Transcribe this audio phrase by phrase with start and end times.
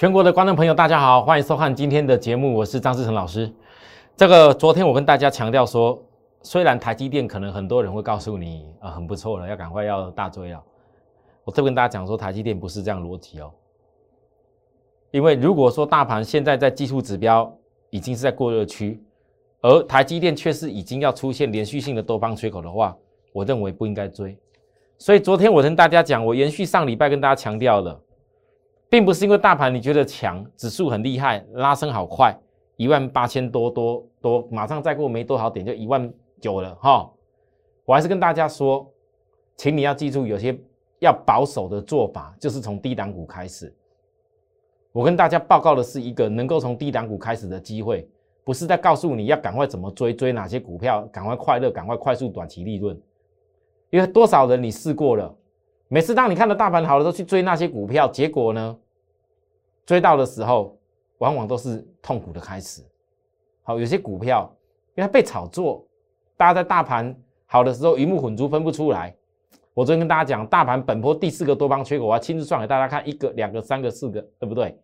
[0.00, 3.52] 全国的观众朋友，大家好，欢迎收看今天的节目，我是张志成老师。
[4.16, 6.02] 这个昨天我跟大家强调说，
[6.40, 10.64] 虽然台积电可能很多人会告诉你啊很不错了，要赶快要大追了，
[11.44, 13.52] 我特别跟大家讲说，台积电不是这样逻辑哦。
[15.10, 17.54] 因为如果说大盘现在在技术指标
[17.90, 19.04] 已经是在过热区，
[19.60, 22.96] 而台积电却是已经要出现连续性的多方缺口的话，
[23.34, 24.34] 我认为不应该追。
[24.96, 28.00] 所以昨天我跟大家讲，我延续上礼拜跟大家强调的。
[28.90, 32.36] 并不是因为大盘你觉得强，指数很厉害，拉升好快，
[32.76, 37.08] 一万八千多多多，马上再过没多少点就一万九了哈。
[37.84, 38.92] 我还是跟大家说，
[39.56, 40.58] 请你要记住，有些
[40.98, 43.72] 要保守的做法，就是从低档股开始。
[44.90, 48.08] 我跟大家报告的是一个能够从低档股开始的机会，
[48.42, 53.00] 不是在告诉你要赶快怎么追，追哪些股票，赶快快乐，赶快快速短期利润。
[53.90, 55.32] 因为多少人你试过了？
[55.92, 58.78] 每次当你看到大盘好的时候，去追那些股票，结果呢，
[59.84, 60.78] 追到的时候，
[61.18, 62.80] 往往都是痛苦的开始。
[63.64, 64.48] 好，有些股票
[64.94, 65.84] 因为它被炒作，
[66.36, 67.12] 大家在大盘
[67.44, 69.12] 好的时候鱼目混珠，分不出来。
[69.74, 74.80] 我昨天跟大家讲，大盘本波第四个多方缺口，我要亲自算给大家看，一个、两个、三个、四个，对不对？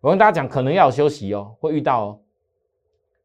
[0.00, 2.20] 我跟大家讲，可能要休息哦，会遇到哦。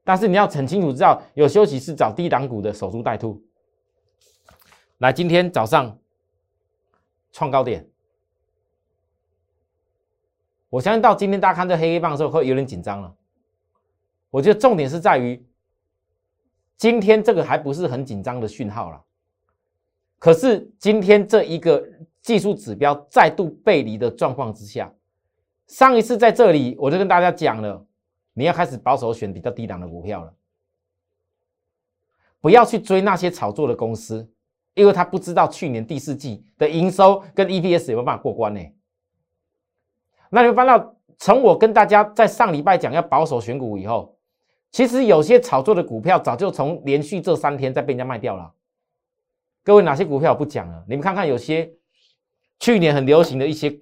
[0.03, 3.41] 但是你要很清楚知道，有休息是找低档股的守株待兔。
[4.99, 5.97] 来，今天早上。
[7.33, 7.85] 创高点，
[10.69, 13.13] 我相信到今天大家看这黑黑棒的时候会有点紧张了。
[14.29, 15.43] 我觉得重点是在于，
[16.77, 19.03] 今天这个还不是很紧张的讯号了。
[20.19, 21.83] 可是今天这一个
[22.21, 24.93] 技术指标再度背离的状况之下，
[25.65, 27.83] 上一次在这里我就跟大家讲了，
[28.33, 30.33] 你要开始保守选比较低档的股票了，
[32.39, 34.29] 不要去追那些炒作的公司。
[34.75, 38.61] 因为他不知道去年第四季的营收跟 EPS 有没有办法过关呢？
[40.29, 40.87] 那你会发现，
[41.19, 44.17] 从我跟大家在上礼拜讲要保守选股以后，
[44.71, 48.51] 其实有些炒作的股票早就从连续这三天在被人家卖掉了。
[49.63, 50.83] 各位哪些股票我不讲了？
[50.87, 51.71] 你们看看有些
[52.59, 53.79] 去年很流行的一些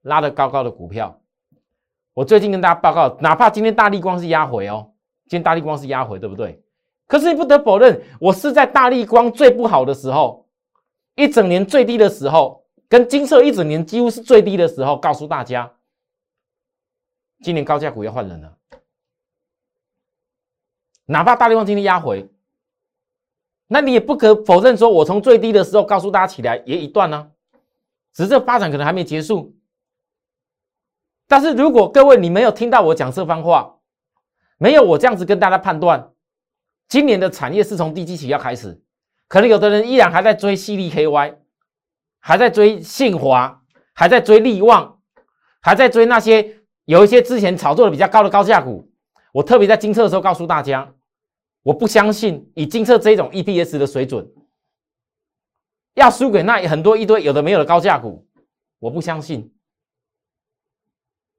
[0.00, 1.20] 拉得高高的股票，
[2.14, 4.92] 我最近跟大家报告，哪怕今天大力光是压回哦，
[5.24, 6.62] 今天大力光是压回，对不对？
[7.06, 10.48] 可是你不得否认，我是在大力光最不好的时候，
[11.14, 15.72] 一整年最低的时候，跟金色一整年几乎是最低的时候，告诉大家，
[17.42, 18.58] 今年高价股要换人了。
[21.04, 22.28] 哪怕大力光今天压回，
[23.68, 27.30] 那你也不可否认，说我从最低的时候告诉大家起来也一段呢，
[28.12, 29.54] 只是这发展可能还没结束。
[31.28, 33.78] 但是如果各位你没有听到我讲这番话，
[34.58, 36.12] 没有我这样子跟大家判断。
[36.88, 38.80] 今年的产业是从低基企要开始，
[39.28, 41.36] 可能有的人依然还在追犀利 KY，
[42.20, 45.00] 还在追信华，还在追利旺，
[45.60, 48.90] 还在追那些有一些之前炒作的比较高的高价股。
[49.32, 50.94] 我特别在金测的时候告诉大家，
[51.62, 54.26] 我不相信以金测这种 EPS 的水准，
[55.94, 58.26] 要输给那很多一堆有的没有的高价股，
[58.78, 59.52] 我不相信。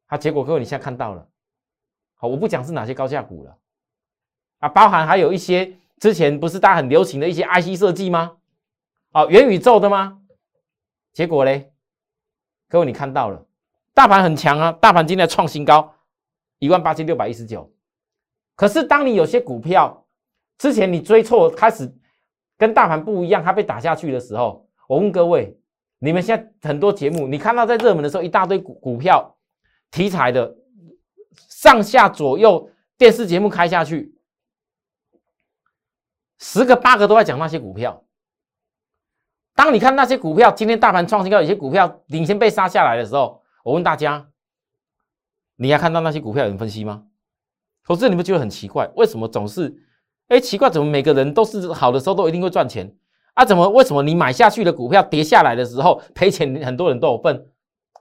[0.08, 1.28] 好，结果各位你现在看到了，
[2.16, 3.58] 好，我不讲是哪些高价股了。
[4.60, 8.38] 啊，包含还有一些之前不是大家很流行的一些 IC 设计吗？
[9.14, 10.20] 哦，元宇宙的吗？
[11.14, 11.72] 结果嘞，
[12.70, 13.46] 各位你看到了，
[13.94, 15.96] 大盘很强啊，大盘今天创新高，
[16.60, 17.72] 一万八千六百一十九。
[18.56, 20.06] 可是当你有些股票
[20.58, 21.92] 之前你追错，开始
[22.58, 25.56] 跟大盘不一样，它被打下去的时候，我问各位，
[26.00, 29.36] 你们现在很多节目，你看到在热门的时候，一大堆股股票
[29.92, 30.56] 题材的
[31.50, 34.17] 上下左右电视节目开下去。
[36.40, 38.04] 十个八个都在讲那些股票。
[39.56, 44.30] 当你看那些股票今天大盘创新高，有些股票领先被杀下来的时候，我问大家：
[45.56, 47.06] 你还看到那些股票有人分析吗？
[47.84, 49.84] 投资你们觉得很奇怪，为什么总是？
[50.28, 52.96] 哎，奇怪，怎么每个人都是好的时候都一定会赚钱
[53.34, 53.44] 啊？
[53.44, 57.50] 怎么为什么你买下去的股票跌下来的时候赔钱，很多人都有份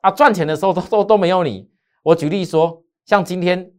[0.03, 0.11] 啊？
[0.11, 1.71] 赚钱的时候都都都没有你。
[2.03, 3.73] 我举例说，像今天，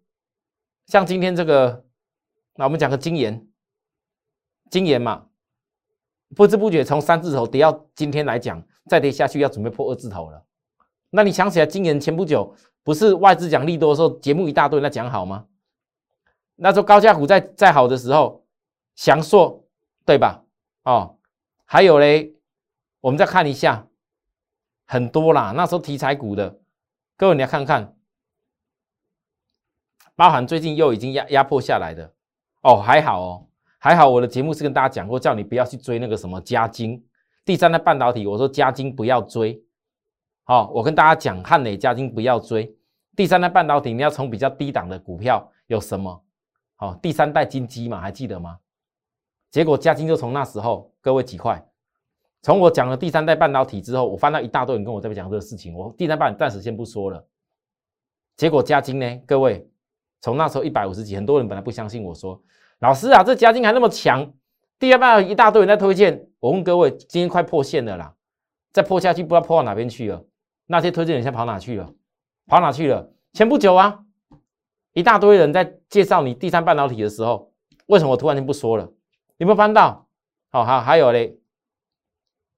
[0.87, 1.85] 像今天这个，
[2.55, 3.47] 那我们讲个金研。
[4.69, 5.25] 今年嘛，
[6.35, 10.43] 不知不觉从三字头跌到今天来讲，再跌下去要准备破二字头了。
[11.09, 12.53] 那你想起来，今年前不久
[12.83, 15.45] 不是外资讲利多的时候，节目一大堆，那讲好吗？
[16.55, 18.45] 那时候高价股在在好的时候，
[18.95, 19.63] 祥硕
[20.05, 20.43] 对吧？
[20.83, 21.17] 哦，
[21.65, 22.35] 还有嘞，
[22.99, 23.87] 我们再看一下，
[24.85, 25.53] 很多啦。
[25.55, 26.59] 那时候题材股的，
[27.15, 27.95] 各位你要看看，
[30.15, 32.13] 包含最近又已经压压迫下来的
[32.63, 33.46] 哦，还好哦。
[33.87, 37.01] 还好我的节目是跟大家讲过，叫你不要去追那个什么加金。
[37.45, 39.63] 第三代半导体，我说加金不要追。
[40.43, 42.75] 好，我跟大家讲汉磊加金不要追。
[43.15, 46.21] 第三代半导体你要从比较低档的股票有什么？
[46.75, 48.57] 好，第三代金基嘛，还记得吗？
[49.51, 51.65] 结果嘉金就从那时候，各位几块？
[52.41, 57.25] 从我讲了第三代半导体之后，我翻到一大堆人跟我这边讲这个事情，我第三代暂时先不说了。
[58.35, 59.21] 结果嘉金呢？
[59.25, 59.65] 各位，
[60.19, 62.43] 从那时候一百五十几，很多人本来不相信我说，
[62.79, 64.33] 老师啊，这嘉金还那么强，
[64.77, 66.29] 第二半一大堆人在推荐。
[66.39, 68.15] 我问各位，今天快破线了啦，
[68.71, 70.23] 再破下去不知道破到哪边去了。
[70.67, 71.91] 那些推荐人现在跑哪去了？
[72.45, 73.11] 跑哪去了？
[73.33, 74.05] 前不久啊，
[74.93, 77.51] 一大堆人在介绍你第三半导体的时候，
[77.87, 78.91] 为什么我突然间不说了？
[79.37, 80.07] 有没有翻到？
[80.49, 81.39] 好，好，还有嘞，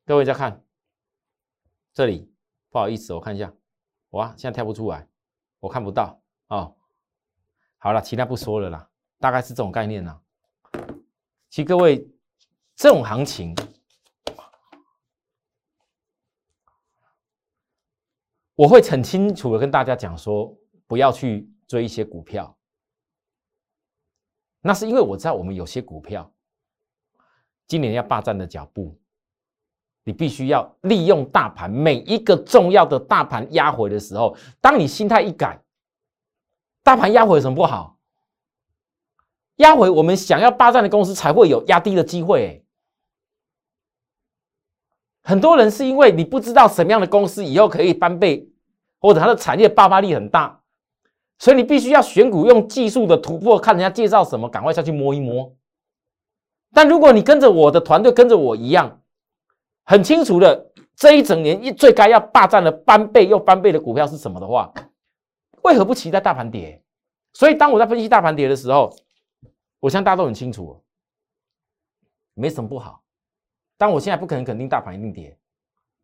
[0.05, 0.61] 各位再看
[1.93, 2.29] 这里，
[2.69, 3.53] 不好意思，我看一下，
[4.09, 5.07] 哇，现在跳不出来，
[5.61, 6.75] 我看不到哦。
[7.77, 8.89] 好了，其他不说了啦，
[9.19, 10.19] 大概是这种概念啦。
[11.49, 12.07] 其实各位，
[12.75, 13.55] 这种行情。
[18.55, 20.53] 我会很清楚的跟大家讲说，
[20.85, 22.57] 不要去追一些股票。
[24.61, 26.29] 那是因为我知道我们有些股票
[27.67, 28.99] 今年要霸占的脚步，
[30.03, 35.61] 你必须要利用大盘每一个重要的大盘压回的时候，当你心态一改，
[36.83, 37.98] 大盘压回有什么不好？
[39.59, 42.65] 压回我们想要霸占的公司才会有压低的机会。
[45.21, 48.49] 很多人是因为你不知道什么样的公司以后可以翻倍，
[48.99, 50.61] 或者它的产业爆发力很大，
[51.37, 55.53] 所以你必须要选股用技术的突破，看人家介绍什么，赶快下去摸一摸。
[56.73, 59.01] 但如果你跟着我的团队，跟着我一样，
[59.83, 64.73] 很清楚的这一整年一最该要霸占的翻倍又翻倍的股票是什么的话，
[65.63, 66.81] 为何不期待大盘跌？
[67.33, 68.95] 所以当我在分析大盘跌的时候，
[69.79, 70.83] 我相信大家都很清楚，
[72.33, 73.03] 没什么不好。
[73.77, 75.37] 但我现在不可能肯定大盘一定跌，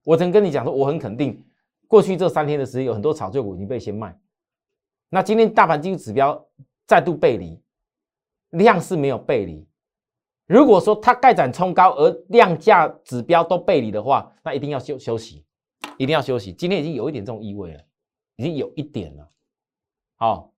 [0.04, 1.46] 我曾跟你讲说，我很肯定，
[1.88, 4.18] 过去这三天的时间有很多炒作股已经被先卖。
[5.10, 6.48] 那今天大盘经济指标
[6.88, 7.62] 再度背离，
[8.52, 9.68] 量是没有背离。
[10.46, 15.46] 如果说它盖展冲高而量价指标都背离的话，那一定要休休息，
[15.98, 16.54] 一定要休息。
[16.54, 17.84] 今天已经有一点这种意味了，
[18.38, 19.30] 已经有一点了。
[20.16, 20.54] 好，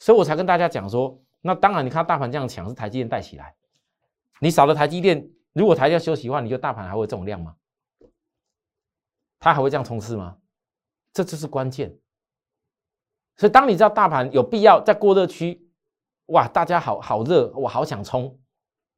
[0.00, 1.18] 所以我才跟大家讲说，
[1.48, 3.54] 那当然你看大盘这样强是台积电带起来，
[4.38, 5.26] 你少了台积电。
[5.54, 7.56] 如果台要休息的话，你就大盘还会这种量吗？
[9.38, 10.36] 它还会这样冲刺吗？
[11.10, 11.96] 这就是关键。
[13.38, 15.66] 所以当你知道大盘有必要在过热区，
[16.26, 18.38] 哇，大家好好热，我好想冲。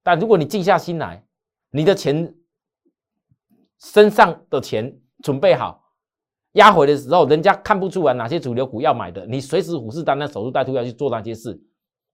[0.03, 1.25] 但如果你静下心来，
[1.71, 2.35] 你的钱
[3.79, 5.95] 身上的钱准备好，
[6.55, 11.57] 压回的时候，人家看不出来哪些主流股要买的，你随时虎视眈眈、守株待兔要去做那些事，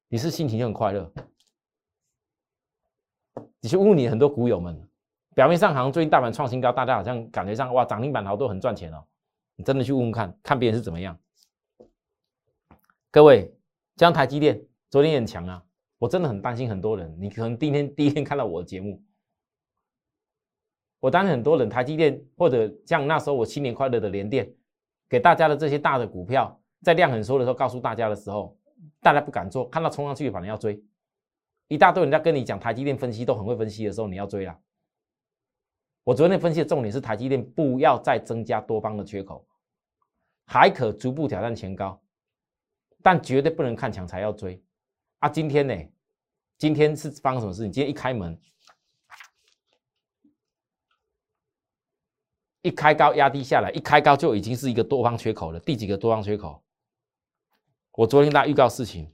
[0.09, 1.13] 你是心情就很快乐。
[3.61, 4.89] 你去问你很多股友们，
[5.35, 9.05] 表面上好像最近大盘创新高，大家好像感觉上哇涨停板好多很赚钱哦。
[9.57, 11.19] 你真的去问问看看别人是怎么样？
[13.11, 13.53] 各位，
[13.97, 15.65] 像台积电昨天很强啊，
[15.99, 17.13] 我真的很担心很多人。
[17.19, 19.03] 你可能第一天第一天看到我的节目，
[21.01, 24.49] 我担心很多人台积电或者像那时候我新年快乐的联电，
[25.09, 28.57] 给大家的这些大的股票，在量很缩的时候告诉大家的时候，
[29.01, 30.83] 大家不敢做，看到冲上去反而要追。
[31.69, 34.59] 一大堆人在跟你讲台积电分析都很会分析的时候，你要追了。
[36.05, 39.45] 我昨天分析的重点是台积电不要再增加多方的缺口，
[40.45, 42.01] 还可逐步挑战前高，
[43.03, 44.63] 但绝对不能看强才要追。
[45.19, 45.75] 啊，今天呢？
[46.59, 47.73] 今天是发生什么事情？
[47.73, 48.39] 今天一开门，
[52.63, 55.61] 一开高压低下来，一开高就已经是一个多方缺口了。
[55.61, 56.63] 第几个多方缺口？
[57.97, 59.13] 我昨天大家预告事情。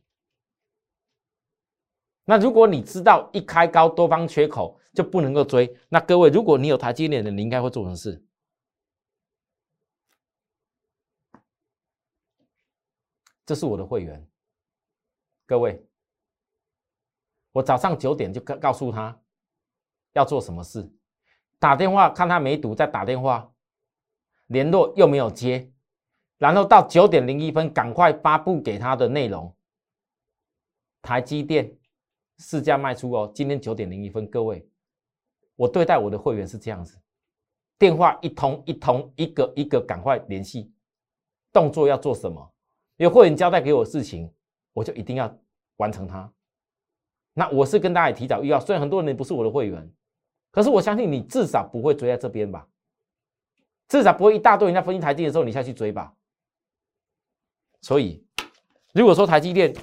[2.24, 8.24] 那如果你知道一开高多方缺口就不能够追，那各位，如果你有台积电的，你应该会做什么事？
[13.44, 14.28] 这是我的会员，
[15.46, 15.84] 各位，
[17.50, 19.20] 我早上九点就告告诉他
[20.12, 20.88] 要做什么事，
[21.58, 23.52] 打电话看他没读，再打电话
[24.46, 25.71] 联络又没有接，
[26.42, 29.54] 然后到九点零一分赶快发布给他的内容，
[31.00, 31.72] 台积电。
[32.38, 34.66] 市价卖出哦，今天九点零一分，各位，
[35.54, 36.98] 我对待我的会员是这样子，
[37.78, 40.72] 电话一通一通，一个一个赶快联系，
[41.52, 42.52] 动作要做什么？
[42.96, 44.28] 有会员交代给我事情，
[44.72, 45.32] 我就一定要
[45.76, 46.28] 完成它。
[47.34, 49.88] 那我是跟大家提早预告，虽然很多人不是我的会员，
[50.50, 52.66] 可是我相信你至少不会追在这边吧？
[53.86, 56.12] 至少不会一大堆人家分析台积的时候你下去追吧？
[57.82, 58.26] 所以，
[58.94, 59.74] 如果说台积电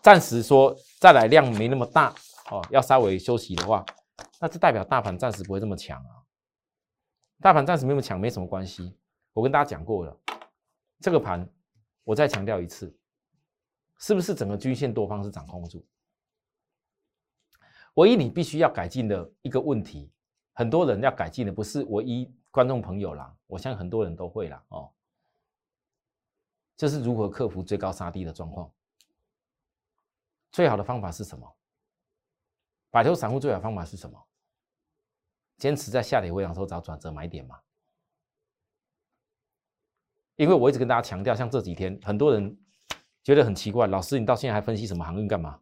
[0.00, 0.76] 暂时说。
[0.98, 2.12] 再来量没那么大
[2.50, 3.84] 哦，要稍微休息的话，
[4.40, 6.24] 那这代表大盘暂时不会这么强啊。
[7.38, 8.96] 大盘暂时没那么强没什么关系，
[9.34, 10.18] 我跟大家讲过了，
[11.00, 11.46] 这个盘
[12.02, 12.98] 我再强调一次，
[13.98, 15.86] 是不是整个均线多方是掌控住？
[17.94, 20.10] 唯一你必须要改进的一个问题，
[20.54, 24.90] 很多人要改进的不是唯一观众朋友啦，我相信很多人都会啦哦，
[26.76, 28.70] 就是如何克服追高杀低的状况。
[30.52, 31.56] 最好的方法是什么？
[32.90, 34.26] 摆脱散户最好的方法是什么？
[35.58, 37.60] 坚持在下跌回档时候找转折买点嘛。
[40.36, 42.58] 因为我一直跟大家强调，像这几天很多人
[43.22, 45.60] 觉得很奇怪，老师你到现在还分析什么航运干嘛？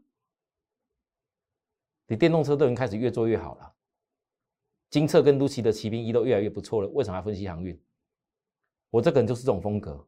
[2.07, 3.75] 你电动车都已经开始越做越好了，
[4.91, 7.81] 金策跟陆奇的骑兵一都越来越不错了，为什么要分析航运？
[8.91, 10.07] 我这个人就是这种风格，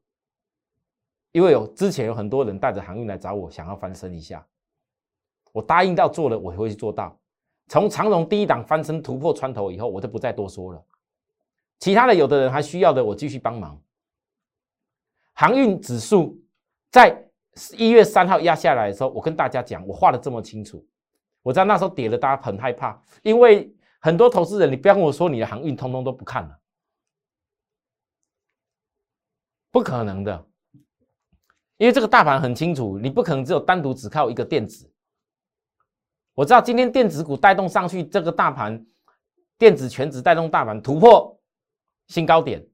[1.33, 4.47] 因为有之前有很多人带着航运来找我，想要翻身一下，
[5.53, 7.19] 我答应到做了，我会去做到。
[7.69, 10.85] 从长荣第一档翻身突破穿头以后，我就不再多说了。
[11.79, 13.81] 其他的有的人还需要的，我继续帮忙。
[15.35, 16.43] 航运指数
[16.91, 17.29] 在
[17.77, 20.87] 一月三号压下来的时候，我跟大家讲，我画的这么清楚。
[21.43, 26.59] 我知道那时候跌了，大家很害怕，因为很多投资人，你不要跟我说你的航运通通都不看了，
[29.71, 30.47] 不可能的，
[31.79, 34.91] 因为这个大盘很清楚，你不可能只有单独只靠一个电子。
[36.35, 38.87] 我知道今天电子股带动上去，这个大盘
[39.59, 41.39] 电子全指带动大盘突破
[42.09, 42.67] 新高点。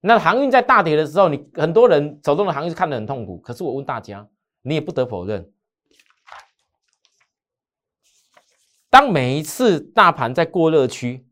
[0.00, 3.38] 那航运在大跌的时候，你很多人走动的航运是看得很痛苦。
[3.40, 4.26] 可是我问大家，
[4.62, 5.52] 你也不得否认。
[8.88, 11.28] 当每一次大盘在过热区，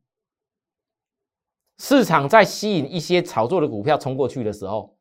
[1.79, 4.98] 市场在吸引一些炒作的股票冲过去的时候，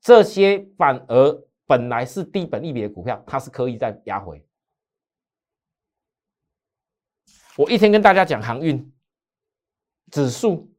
[0.00, 4.44] 这些反而本来是低本利比的股票，它是刻意在压回。
[7.56, 8.92] 我一天跟大家讲航运
[10.10, 10.72] 指数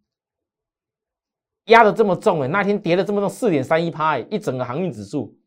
[1.66, 5.38] 压的这么重哎，那天跌了这么重，四点三一趴，一整个航运指数。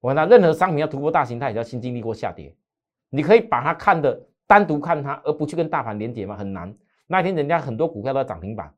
[0.00, 2.54] 我那任何商品要突破大形态，也要先经历过下跌。
[3.08, 6.36] 你可以把它看的单独看它，而不去跟大盘连接吗？
[6.36, 6.72] 很难。
[7.06, 8.72] 那天人家很多股票都在涨停板，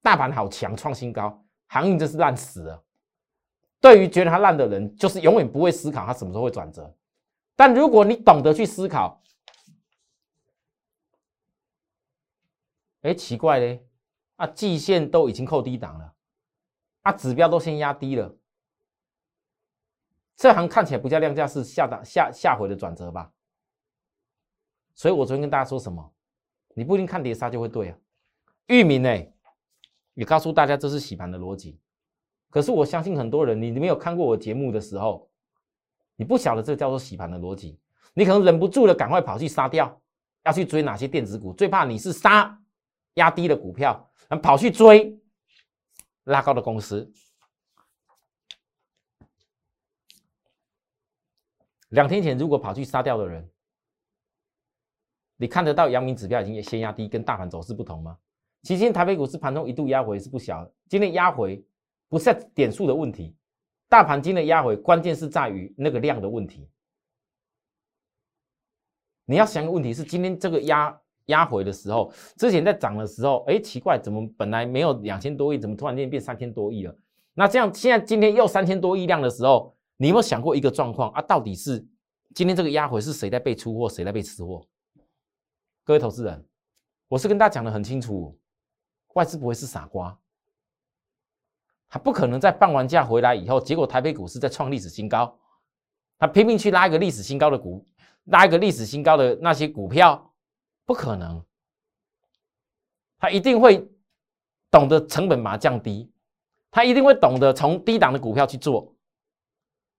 [0.00, 2.82] 大盘好强，创新高，航运真是烂死了。
[3.78, 6.92] 对于觉得它烂的人，就是永远不会思考它什么时候会转折。
[7.54, 9.22] 但如果你懂得去思考，
[13.02, 13.86] 哎，奇怪嘞，
[14.34, 16.12] 啊，季线都已经扣低档了，
[17.02, 18.34] 啊，指标都先压低了。
[20.34, 23.32] 这行看起来不叫量价，是下档下下回的转折吧？
[24.96, 26.12] 所以我昨天跟大家说什么？
[26.74, 27.98] 你不一定看跌杀就会对啊。
[28.66, 29.08] 域名呢，
[30.20, 31.80] 也告诉大家这是洗盘的逻辑。
[32.50, 35.30] 可是我相信很多人，你没有看过我节目的时候，
[36.14, 37.80] 你不晓得这叫做洗盘的逻辑。
[38.12, 39.98] 你可能忍不住的，赶快跑去杀掉，
[40.44, 41.54] 要去追哪些电子股？
[41.54, 42.60] 最怕你是杀
[43.14, 44.12] 压低的股票，
[44.42, 45.18] 跑去追
[46.24, 47.10] 拉高的公司。
[51.88, 53.50] 两天前，如果跑去杀掉的人，
[55.38, 58.18] 你看得到阳明指标已经先压低，跟大盘走势不同吗？
[58.62, 61.64] 其实今天台北股市盘中一度压回是不小，今天压回
[62.08, 63.34] 不是点数的问题，
[63.88, 66.68] 大盘今天压回关键是在于那个量的问题。
[69.24, 76.96] 你要想个问题是，今天这个压压回的时候，之前在涨的时候，哎，奇怪，怎么本来没有两千多亿，怎么突然间变三千多亿了？
[77.34, 79.74] 那这样现在今天又三千多亿量的时候。
[80.02, 81.20] 你有没有想过一个状况啊？
[81.20, 81.86] 到底是
[82.34, 84.66] 今天这个压回是谁在被出货，谁在被吃货？
[85.84, 86.42] 各位投资人，
[87.06, 88.34] 我是跟大家讲的很清楚，
[89.14, 90.16] 外资不会是傻瓜，
[91.88, 95.36] 他不可能在放完假回来以后，结果台北股市在创历史新高，
[96.18, 97.84] 他拼命去拉一个历史新高的股，
[98.24, 100.32] 拉一个历史新高的那些股票，
[100.84, 101.44] 不可能，
[103.18, 103.88] 他一定会
[104.70, 106.10] 懂得成本把它降低，
[106.70, 108.94] 他一定会懂得从低档的股票去做。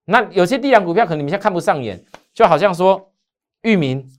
[0.04, 2.02] 那有些低档股票可能你们现在看不上眼，
[2.32, 3.12] 就好像说
[3.60, 4.10] 域名，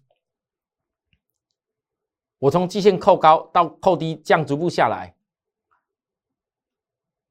[2.43, 5.15] 我从季线扣高到扣低，这样逐步下来。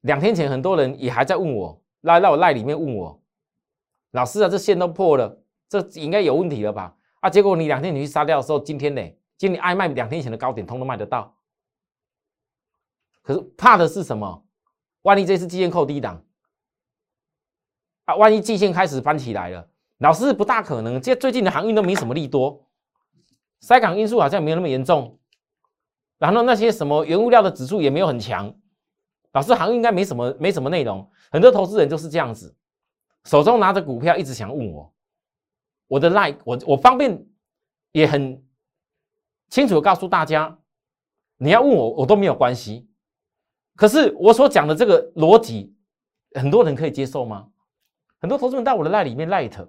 [0.01, 3.23] 两天前很多人也还在问我，来到我赖里面问我，
[4.13, 6.97] 老师啊，这线都破了，这应该有问题了吧？
[7.21, 9.03] 啊，结果你两天你去杀掉的时候，今天呢，
[9.37, 11.37] 今天爱卖两天前的高点，通通卖得到。
[13.21, 14.47] 可是怕的是什么？
[15.03, 16.25] 万一这次季线扣低档？
[18.07, 20.99] 啊，万一季线开始翻起来了，老师不大可能。
[20.99, 22.65] 这最近的航运都没什么利多，
[23.63, 25.19] 塞港因素好像没有那么严重。
[26.19, 28.55] 然后那些什么原物料的指数也没有很强，
[29.33, 31.11] 老师行业应该没什么没什么内容。
[31.31, 32.55] 很多投资人就是这样子，
[33.25, 34.95] 手中拿着股票一直想问我，
[35.89, 37.27] 我的 like 我我方便
[37.93, 38.45] 也很
[39.49, 40.59] 清楚的告诉大家，
[41.39, 42.87] 你要问我我都没有关系。
[43.75, 45.75] 可是我所讲的这个逻辑。
[46.35, 47.51] 很多人可以接受吗？
[48.19, 49.69] 很多投资人到我的赖里面 light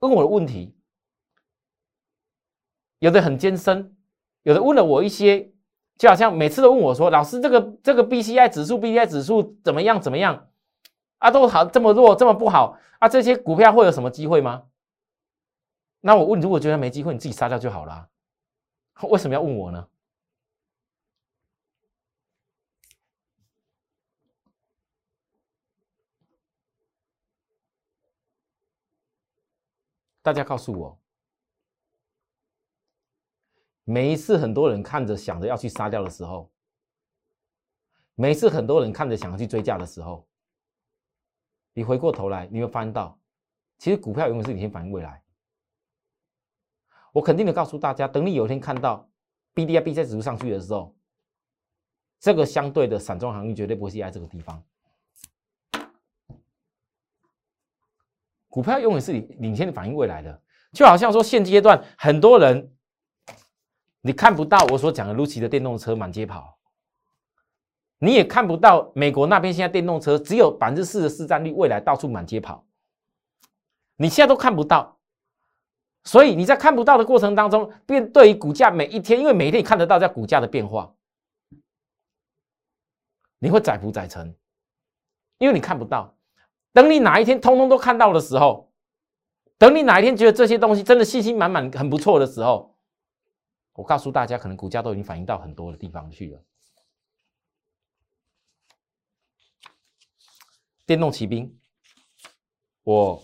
[0.00, 0.76] 问我的问题，
[3.00, 3.96] 有的很艰深，
[4.42, 5.52] 有的问了我一些，
[5.98, 10.00] 就好像每次都问我说：“老师，这个这个 B C I 指数，B C I 指数怎么样？
[10.00, 10.48] 怎么样？
[11.18, 13.08] 啊，都好这么弱，这么不好啊？
[13.08, 14.64] 这些股票会有什么机会吗？”
[16.02, 18.08] 那我问，如果觉得没机会，你自己杀掉就好了。
[19.08, 19.86] 为什么要问我呢？
[30.22, 30.98] 大家告诉我，
[33.90, 36.48] 每一次很多人看着想着要去杀掉的时候，
[38.14, 40.24] 每一次很多人看着想要去追价的时候，
[41.74, 43.18] 你回过头来，你会发现到，
[43.78, 45.20] 其实股票永远是领先反映未来。
[47.10, 49.10] 我肯定的告诉大家，等你有一天看到
[49.54, 50.94] B D I B 在指数上去的时候，
[52.20, 54.62] 这个相对的散装行业绝对不会是在这个地方。
[58.48, 60.40] 股票永远是领领先反映未来的，
[60.72, 62.72] 就好像说现阶段很多人
[64.02, 66.58] 你看不到我所讲的 Lucy 的电动车满街跑，
[67.98, 72.64] 你也看不到美国那边现在电动车只有百分之四的市占率，未来到处满街跑，
[73.96, 74.98] 你现在都看不到，
[76.04, 80.94] 所以你在看不到的过程当中，便对于股价每一天，因为每一天你看得到在股价的变化，
[83.38, 84.34] 你会载浮载沉，
[85.38, 86.16] 因为你看不到。
[86.72, 88.70] 等你哪一天通通都看到的时候，
[89.58, 92.69] 等你哪一天觉得这些东西真的信心满满、很不错的时候，
[93.72, 96.44] 我告诉大家，可能股价都已经反映到很多的地方去了。
[100.84, 101.56] 电动骑兵，
[102.82, 103.22] 我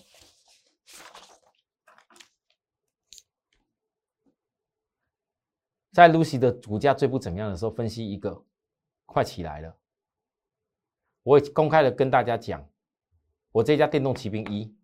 [5.93, 8.45] 在 Lucy 的股价最不怎么样的时候，分析一个
[9.05, 9.77] 快起来了，
[11.23, 12.67] 我也公开的跟大家讲。
[13.51, 14.77] 我这家电动骑兵一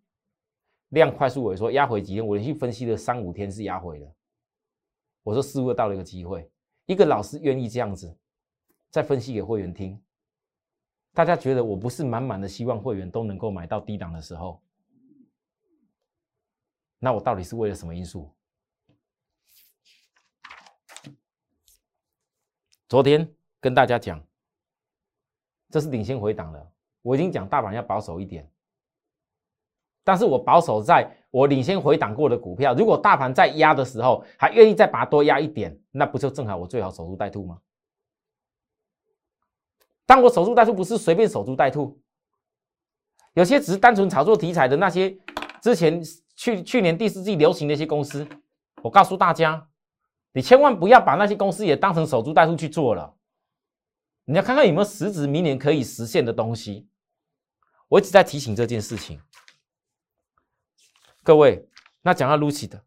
[0.89, 2.25] 量快速萎缩，压回几天？
[2.25, 4.15] 我连续分析了三五天是压回的。
[5.23, 6.51] 我说似乎到了一个机会，
[6.85, 8.15] 一个老师愿意这样子
[8.89, 9.99] 再分析给会员听。
[11.13, 14.61] 大家觉得我不是满满的希望会员都能够买到低档的时候，
[16.99, 18.29] 那我到底是为了什么因素？
[22.89, 24.21] 昨天跟大家讲，
[25.69, 26.71] 这是领先回档了。
[27.01, 28.51] 我已经讲大盘要保守一点。
[30.03, 37.57] 但是我保守在我领先回档过的股票，如果大盘在压的时候，还愿意再把它多压一点，那不就正好我最好守株待兔吗？
[40.05, 41.99] 当我守株待兔不是随便守株待兔，
[43.33, 45.17] 有些只是单纯炒作题材的那些，
[45.59, 45.99] 之前
[46.35, 48.27] 去去年第四季流行的一些公司，
[48.83, 49.67] 我告诉大家，
[50.33, 53.11] 你千万不要把那些公司也当成守株待兔去做了，
[54.25, 56.87] 你要看看有没有实质明年可以实现的东西。
[57.87, 59.19] 我一直在提醒这件事情。
[61.23, 61.65] 各位，
[62.01, 62.83] 那讲到 Lucy 的，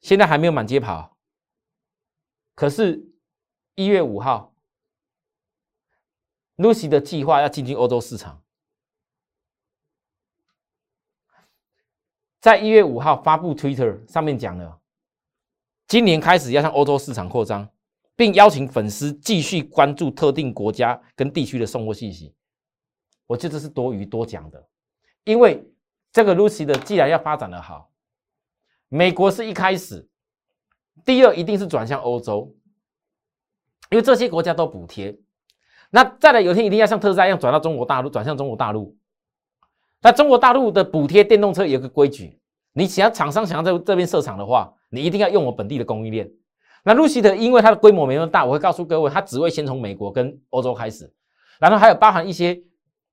[0.00, 1.16] 现在还没有满街跑，
[2.54, 3.04] 可是
[3.74, 4.54] 一月五号
[6.56, 8.44] ，Lucy 的计划要进军欧洲市场，
[12.38, 14.80] 在一月五号发布 Twitter 上面讲了，
[15.88, 17.68] 今年开始要向欧洲市场扩张，
[18.14, 22.32] 并邀请粉丝继续关注特定国家跟地区的送货信息。
[23.26, 24.68] 我觉得这是多余多讲的，
[25.24, 25.66] 因为。
[26.12, 27.90] 这个 Lucy 的既然要发展的好，
[28.88, 30.08] 美国是一开始，
[31.04, 32.54] 第二一定是转向欧洲，
[33.90, 35.18] 因为这些国家都补贴。
[35.90, 38.96] 那再来有一天一定要像特斯拉一样转到中国大陆，转向中国大陆。
[40.02, 42.40] 那中国大陆的补贴电动车有个规矩，
[42.72, 46.30] 你想要厂商想要在这边设厂的话，你一定要用我本地的供应链。
[46.82, 51.12] 那 Lucy 的因为它的规模没那么大，我会告诉各位，它只会先从美国跟欧洲开始，
[51.58, 52.62] 然后还有包含一些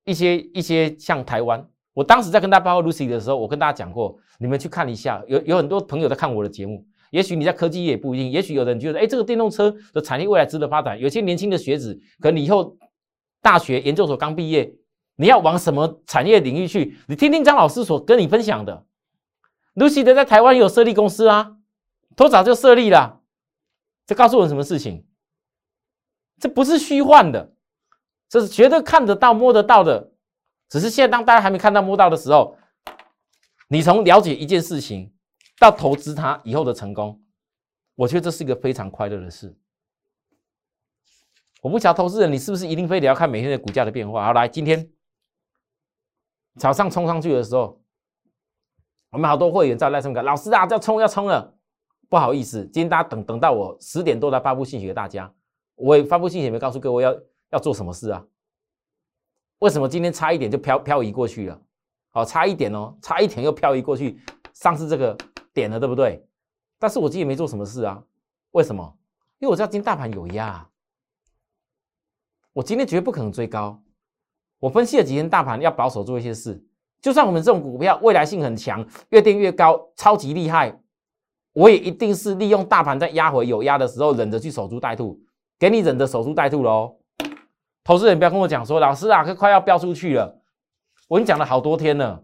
[0.05, 1.67] 一些一些像台湾。
[1.97, 6.85] 我当时在跟大家报告 Lucy 的时候，我跟大家讲过，你们去看一下，有有很多朋友在看我的节目。
[7.09, 10.99] 也许你在科技业也不一定，也许有人觉得，哎，这个电动车的产业未来值得发展。
[10.99, 12.77] 有些年轻的学子，可能以后
[13.41, 14.71] 大学研究所刚毕业，
[15.15, 16.95] 你要往什么产业领域去？
[17.07, 18.85] 你听听张老师所跟你分享的。
[19.73, 21.55] Lucy 的在台湾有设立公司啊，
[22.15, 23.21] 多早就设立了。
[24.05, 25.03] 这告诉我什么事情？
[26.39, 27.53] 这不是虚幻的，
[28.29, 30.11] 这是绝对看得到、摸得到的。
[30.69, 32.57] 只是现在，当大家还没看到摸到的时候，
[33.69, 35.13] 你从了解一件事情
[35.59, 37.21] 到投资它以后的成功，
[37.95, 39.57] 我觉得这是一个非常快乐的事。
[41.61, 44.25] 我不晓得投资人你是不是一定非得要看每天的股价的变化？
[44.25, 44.89] 好，来，今天
[46.59, 47.81] 早上冲上去的时候，
[49.11, 51.57] 我们好多会员在赖上面老师啊，要冲要冲了，
[52.09, 55.33] 不好意思，今天大家等等到我十点多来发布信息给大家，
[55.75, 57.15] 我也发布信息没告诉各位要
[57.49, 58.23] 要做什么事啊。
[59.59, 61.61] 为什么今天差一点就漂漂移过去了？
[62.09, 64.19] 好，差一点哦，差一点又漂移过去，
[64.53, 65.17] 上次这个
[65.53, 66.23] 点了，对不对？
[66.79, 68.03] 但是我今天没做什么事啊，
[68.51, 68.97] 为什么？
[69.39, 70.67] 因为我知道今天大盘有压，
[72.53, 73.79] 我今天绝对不可能追高。
[74.59, 76.63] 我分析了几天大盘要保守做一些事，
[77.01, 80.79] 就算我们这种股票未来性很强，越垫越高，超级厉害，
[81.53, 85.19] 我也一定是利用大盘在压回有压的时候，忍着去守株待兔，
[85.59, 86.96] 给你忍着守株待兔喽。
[87.87, 90.41] 投资人不要跟我讲说，老师啊，快快要飙出去了，
[91.07, 92.21] 我已经讲了好多天了，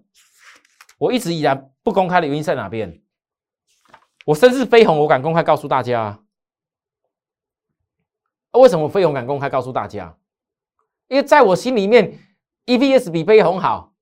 [0.98, 3.02] 我一直以来不公开的原因在哪边？
[4.26, 6.20] 我身世飞鸿，我敢公开告诉大家，
[8.52, 10.18] 为什么飞鸿敢公开告诉大家？
[11.08, 12.20] 因为在我心里面
[12.66, 13.94] ，EPS 比飞鸿好，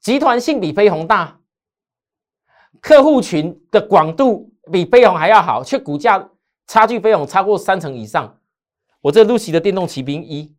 [0.00, 1.38] 集团性比飞鸿大，
[2.80, 6.30] 客户群的广度比飞鸿还要好，却股价
[6.66, 8.40] 差距飞鸿超过三成以上。
[9.02, 10.52] 我这露西的电动骑兵一，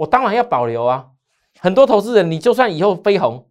[0.00, 1.10] 我当然要保留啊。
[1.58, 3.50] 很多投资人，你就算以后飞鸿，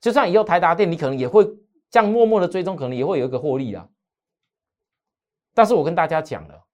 [0.00, 1.46] 就算以后台达电，你可能也会
[1.88, 3.88] 这样默默的追踪，可能也会有一个获利啊。
[5.54, 6.64] 但是我跟大家讲了，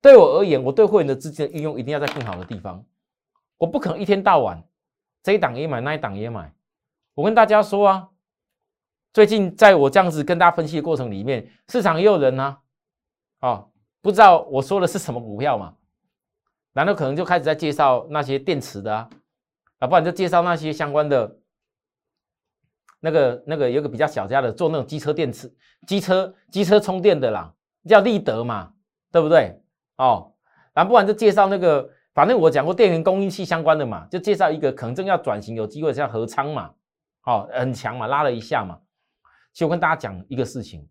[0.00, 2.84] 对我而言，我对会员的资金的运用一定要在更好的地方。
[3.58, 4.62] 我不可能一天到晚
[5.20, 6.54] 这一档也买，那一档也买。
[7.14, 8.08] 我跟大家说啊，
[9.12, 12.58] 最近在我这样子跟大家分析的过程里面，市场也有人呢，
[13.40, 13.66] 啊，
[14.00, 15.74] 不知道我说的是什么股票嘛？
[16.72, 19.08] 难道可能就开始在介绍那些电池的啊？
[19.78, 21.36] 啊，不然就介绍那些相关的，
[23.00, 25.52] 那个那个有个比较小家的做那种机车电池、
[25.86, 27.52] 机车机车充电的啦，
[27.88, 28.72] 叫立德嘛，
[29.10, 29.60] 对不对？
[29.96, 30.32] 哦，
[30.72, 31.90] 然后不然就介绍那个。
[32.12, 36.74] 反正我讲过电源供应器相关的嘛，就介绍一个可能正要转型有机会，像合昌嘛，
[37.24, 38.76] 哦，很强嘛，拉了一下嘛。
[39.52, 40.86] 其实我跟大家讲一个事情，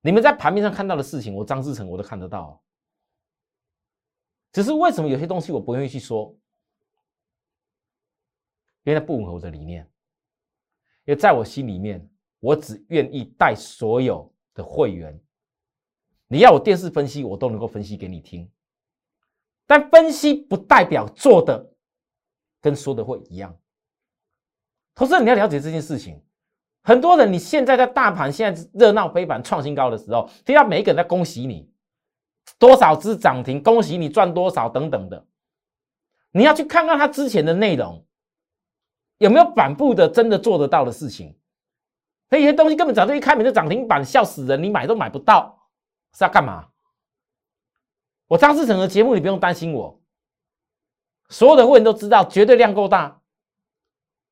[0.00, 2.58] 你们在盘面上看到的事情，我张志成我都看得到。
[4.52, 6.36] 只是为什么有些东西我不愿意去说？
[8.84, 9.82] 因为它不吻合我的理念。
[11.04, 15.18] 因为在我心里面，我只愿意带所有的会员，
[16.28, 18.48] 你要我电视分析，我都能够分析给你听。
[19.66, 21.72] 但分析不代表做的
[22.60, 23.58] 跟说的会一样。
[24.94, 26.22] 投资人你要了解这件事情。
[26.82, 31.71] 很多人你现在在大盘现在热闹非凡创新高的时候，听到每一个人在恭喜你
[32.58, 35.26] 多少只涨停，恭喜你赚多少等等的。
[36.30, 38.06] 你要去看看他之前的内容
[39.18, 41.38] 有没有反复的真的做得到的事情。
[42.28, 45.68] 那些东西根本早就一开门就涨停板，笑死人，你买都买不到，
[46.14, 46.68] 是要干嘛？
[48.28, 50.00] 我张志成的节目，你不用担心我。
[51.28, 53.20] 所有的会员都知道，绝对量够大。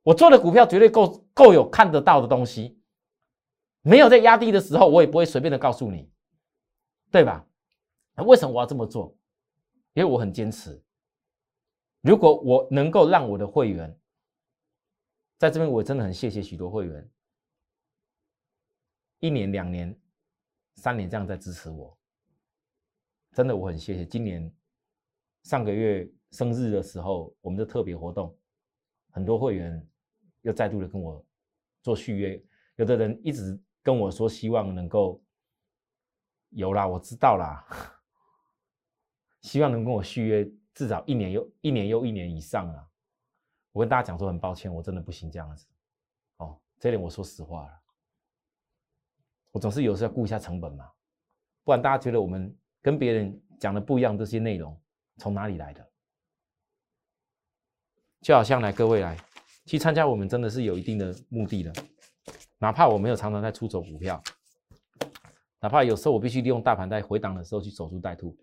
[0.03, 2.81] 我做的股票绝对够够有看得到的东西，
[3.83, 6.11] 没有在压低的时候，我也不会随便的告诉你，
[7.11, 7.44] 对吧？
[8.27, 9.17] 为什么我要这么做？
[9.95, 10.81] 因为我很坚持。
[12.01, 13.99] 如果我能够让我的会员
[15.37, 17.11] 在这边，我真的很谢谢许多会员，
[19.19, 19.99] 一年、两年、
[20.77, 21.99] 三年这样在支持我。
[23.33, 24.07] 真的，我很谢谢。
[24.07, 24.53] 今年
[25.43, 28.37] 上个月生日的时候，我们的特别活动，
[29.11, 29.87] 很多会员
[30.43, 31.25] 又再度的跟我
[31.83, 32.43] 做续约。
[32.77, 35.23] 有的人一直跟我说，希望能够
[36.51, 37.67] 有啦，我知道啦，
[39.42, 42.87] 希望能跟我续约至少一年又一年又一年以上啊。
[43.72, 45.66] 我跟大家讲说，很抱歉，我真的不行这样子。
[46.38, 47.81] 哦，这点我说实话了，
[49.53, 50.90] 我总是有时候要顾一下成本嘛，
[51.64, 52.57] 不然大家觉得我们。
[52.83, 54.74] 跟别人讲的不一样，这些内容
[55.18, 55.87] 从哪里来的？
[58.22, 59.18] 就好像来各位来
[59.66, 61.70] 去参加，我们真的是有一定的目的的。
[62.57, 64.18] 哪怕我没有常常在出走股票，
[65.61, 68.35] 哪怕有时候我必须利用大盘在回档的时候去守株待兔。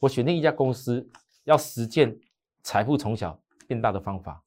[0.00, 1.08] 我选定一家公司，
[1.44, 2.18] 要实践
[2.62, 4.42] 财富从小变大的方法。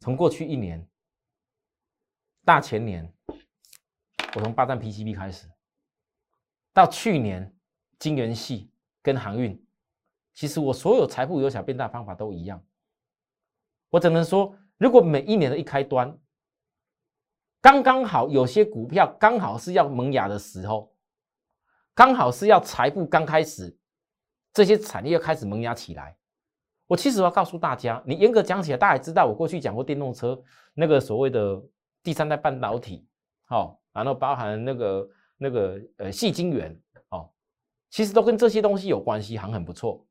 [0.00, 0.84] 从过去一年，
[2.44, 3.14] 大前年。
[4.34, 5.46] 我从霸占 PCB 开始，
[6.72, 7.54] 到去年
[7.98, 8.70] 金元系
[9.02, 9.62] 跟航运，
[10.32, 12.64] 其实我所有财富由小变大方法都一样。
[13.90, 16.18] 我只能说，如果每一年的一开端，
[17.60, 20.91] 刚刚好有些股票刚好是要萌芽的时候，
[21.94, 23.76] 刚好是要财富刚开始，
[24.52, 26.16] 这些产业开始萌芽起来。
[26.86, 30.42] 我其实要告诉大家，你严格讲起来，大家也知道，我过去讲过电动车
[30.74, 31.62] 那个所谓的
[32.02, 33.06] 第三代半导体，
[33.44, 33.78] 好。
[33.92, 36.74] 然后包含那个那个呃细晶圆
[37.10, 37.30] 哦，
[37.90, 40.06] 其实都跟这些东西有关系，行很不错。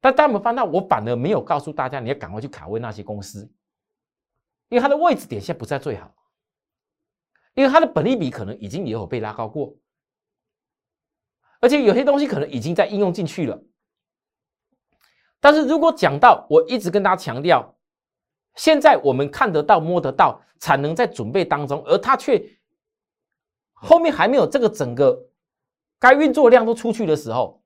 [0.00, 3.52] 但大家有翻到，我反而没有告诉大家，你要赶快去卡位那些公司，
[4.68, 6.14] 因为它的位置点现在不在最好，
[7.54, 9.74] 因为它的本利比可能已经也有被拉高过，
[11.60, 13.62] 而且有些东西可能已经在应用进去了。
[15.38, 17.76] 但是如果讲到我一直跟大家强调，
[18.56, 22.58] 现在我们看得到、摸得到，产能在准备当中，而它却
[23.72, 25.28] 后面还没有这个整个
[25.98, 27.62] 该运作量都出去的时候，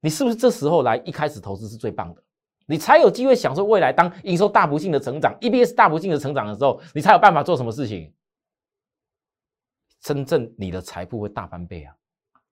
[0.00, 2.22] 你是不是这时候来一开始投资是最棒的？
[2.66, 8.14] 你才有机会享受未来当营收大不幸的成长，EBS 大不幸的成长的时候，你才有办法做什么事情？
[10.00, 11.94] 真正你的财富会大翻倍啊！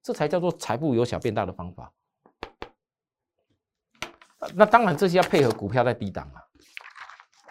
[0.08, 1.92] 这才叫做财富由小变大的方法。
[4.54, 6.40] 那当然，这些要配合股票在低档啊，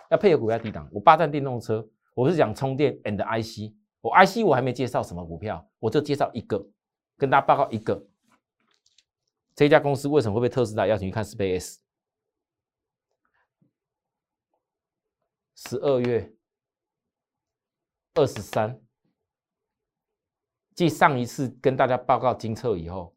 [0.09, 0.89] 要配合股票低档。
[0.91, 3.75] 我霸占电动车，我是讲充电 and IC。
[4.01, 6.67] 我 IC 我还没介绍什么股票，我就介绍一个，
[7.15, 8.07] 跟大家报告一个。
[9.53, 11.77] 这家公司为什么会被特斯拉邀请去看 Space？
[15.53, 16.33] 十二月
[18.15, 18.81] 二十三。
[20.77, 23.11] 继上一次跟大家报告金测以后，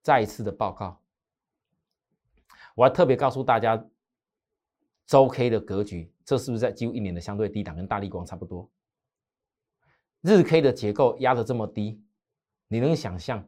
[0.00, 0.98] 再一次的报告，
[2.74, 3.86] 我还特别告诉大家
[5.04, 8.70] 周 K 的格局，这是不是在几乎一年的相对低档，跟大力光差不多？
[10.22, 12.02] 日 K 的结构压的这么低，
[12.68, 13.46] 你能想象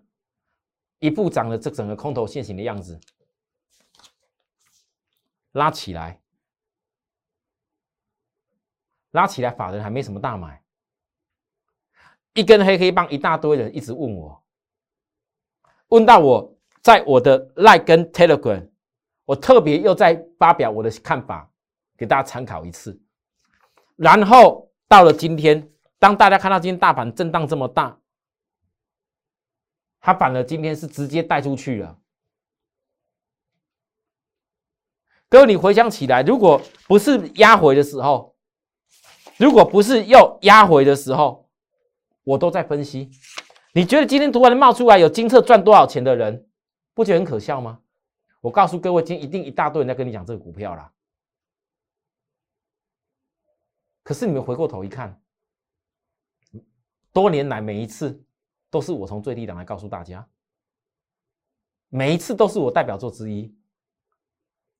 [0.98, 3.00] 一步涨的这整个空头线型的样子，
[5.52, 6.20] 拉起来，
[9.12, 10.62] 拉起来，法人还没什么大买。
[12.34, 14.42] 一根黑黑棒，一大堆人一直问我，
[15.88, 18.68] 问到我在我的 Like 跟 Telegram，
[19.24, 21.50] 我特别又在发表我的看法，
[21.96, 23.00] 给大家参考一次。
[23.96, 25.70] 然后到了今天，
[26.00, 27.96] 当大家看到今天大盘震荡这么大，
[30.00, 31.96] 它反而今天是直接带出去了。
[35.28, 38.34] 各位，你回想起来，如果不是压回的时候，
[39.36, 41.43] 如果不是又压回的时候，
[42.24, 43.10] 我都在分析，
[43.72, 46.48] 你觉得今天突然冒出来有金策赚多少钱的人，
[46.94, 47.80] 不觉得很可笑吗？
[48.40, 50.92] 我告诉各位，今天一定一大堆人在跟你讲这个股票啦。
[54.02, 55.18] 可是你们回过头一看，
[57.12, 58.22] 多年来每一次
[58.70, 60.28] 都是我从最低档来告诉大家，
[61.88, 63.54] 每一次都是我代表作之一。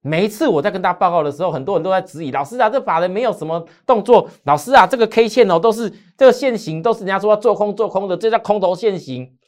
[0.06, 4.28] 每一次我在跟大家报告的时候，很多人都在质疑老师啊，这法人没有什么动作。
[4.42, 9.38] 老师啊，这个 K 线哦，都是这个线型，都是人家说要做空做空的，这叫空头线型。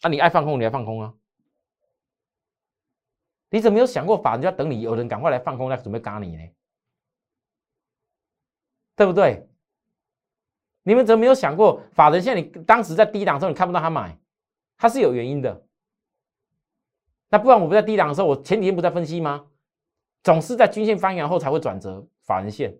[0.00, 1.12] 啊，你爱放空，你来放空啊？
[3.50, 6.48] 你怎么没有想过法人要等你有人赶快来放空，来准备嘎你呢？
[8.96, 9.50] 对不对？
[10.82, 14.18] 你们怎么没有想过法人现在你当时在低档的时候你看不到他买，
[14.78, 15.62] 他是有原因的。
[17.28, 19.44] 那不然我不在低档的时候，我前几天不在分析吗？
[20.22, 22.76] 总是在均线翻扬后才会转折法人线。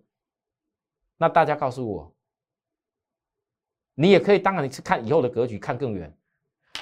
[1.17, 2.15] 那大家告诉我，
[3.95, 6.17] 你也可以，当然你是看以后的格局，看更远。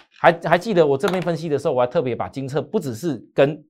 [0.10, 3.66] 还还记得我这边分析的时候，我还特别把金策不只是跟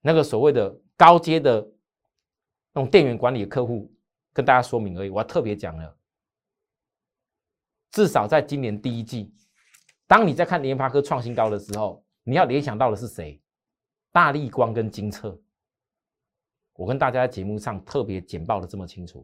[0.00, 1.60] 那个所谓的高阶的
[2.72, 3.92] 那种电源管理的客户
[4.32, 5.96] 跟大家说明而已，我还特别讲了，
[7.90, 9.34] 至少在今年第一季，
[10.06, 13.42] 当你在看联发科创新高的时候，你要联想到的是谁？
[14.16, 15.38] 大力光跟金策，
[16.72, 19.22] 我跟大家在节目上特别简报的这么清楚，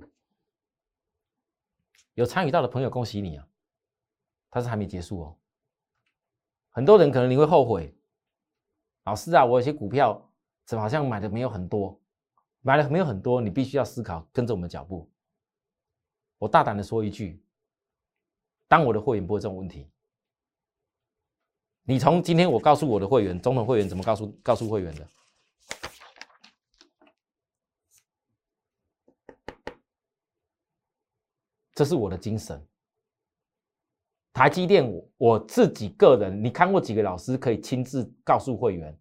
[2.12, 3.48] 有参与到的朋友，恭喜你啊！
[4.50, 5.38] 但是还没结束哦。
[6.68, 7.96] 很多人可能你会后悔，
[9.04, 10.30] 老师啊，我有些股票
[10.66, 11.98] 怎么好像买的没有很多，
[12.60, 15.10] 买了没有很多，你必须要思考，跟着我们脚步。
[16.36, 17.42] 我大胆的说一句，
[18.68, 19.90] 当我的会员不会这种问题。
[21.84, 25.08] 你从今天我告诉我的会员，中统会员怎么告诉告诉会员的？
[31.74, 32.64] 这是我的精神。
[34.32, 38.98] 台积电，我我自己个人，你看过几个老师可以亲自告诉会员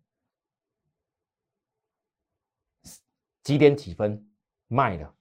[3.44, 4.28] 几点几分
[4.68, 5.16] 卖的？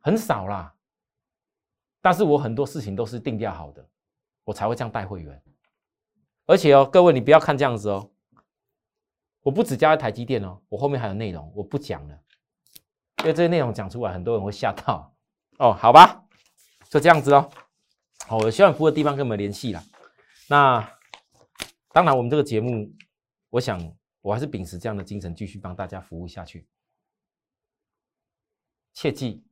[0.00, 0.74] 很少啦。
[2.00, 3.88] 但是我很多事情都是定价好的。
[4.44, 5.42] 我才会这样带会员，
[6.44, 8.10] 而且哦，各位你不要看这样子哦，
[9.40, 12.22] 我不只教在台积电哦，我后面还有内容，我不讲了，
[13.20, 15.16] 因为这些内容讲出来，很多人会吓到
[15.58, 15.72] 哦。
[15.72, 16.26] 好吧，
[16.90, 17.48] 就这样子哦。
[18.26, 19.82] 好，我希望服务的地方跟我们联系啦。
[20.48, 20.86] 那
[21.90, 22.92] 当然，我们这个节目，
[23.48, 23.80] 我想
[24.20, 26.68] 我还是秉持这样的精神，继续帮大家服务下去。
[28.92, 29.42] 切记，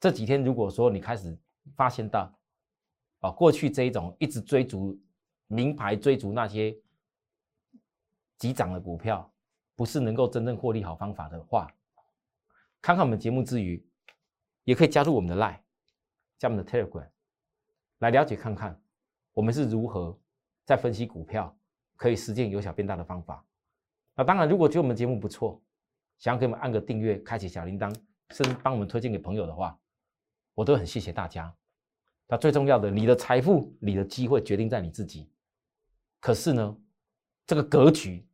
[0.00, 1.38] 这几天如果说你开始
[1.76, 2.32] 发现到。
[3.22, 5.00] 啊，过去这一种一直追逐
[5.46, 6.76] 名牌、追逐那些
[8.36, 9.32] 急涨的股票，
[9.76, 11.72] 不是能够真正获利好方法的话，
[12.80, 13.80] 看看我们节目之余，
[14.64, 15.60] 也可以加入我们的 Line，
[16.36, 17.08] 加我们的 Telegram，
[17.98, 18.82] 来了解看看
[19.32, 20.18] 我们是如何
[20.64, 21.56] 在分析股票，
[21.94, 23.46] 可以实践由小变大的方法。
[24.16, 25.62] 那当然，如果觉得我们节目不错，
[26.18, 27.94] 想要给我们按个订阅，开启小铃铛，
[28.30, 29.78] 甚至帮我们推荐给朋友的话，
[30.54, 31.54] 我都很谢谢大家。
[32.32, 35.28] 那最重要的，你的财富、你的机会决定在你自己。
[36.18, 36.74] 可是呢，
[37.46, 38.26] 这个格局，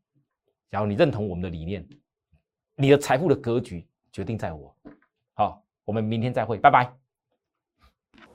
[0.70, 1.84] 假如你认同我们的理念，
[2.76, 4.72] 你的财富的格局决定在我。
[5.34, 6.88] 好，我们明天再会，拜拜。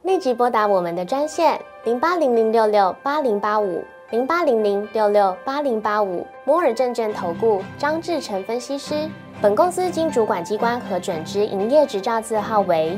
[0.01, 9.09] 立即拨打我们的专线零八零零六六八零八五零八零零六六八零八五摩尔证券投顾张志成分析师。
[9.41, 12.97] 本公司经主管机关核准之营业执照字号为